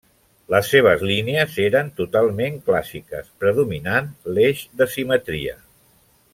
[0.53, 5.59] Les seves línies eren totalment clàssiques predominant l'eix de simetria.